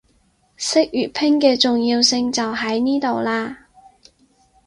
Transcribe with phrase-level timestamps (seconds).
[0.57, 3.57] 識粵拼嘅重要性就喺呢度喇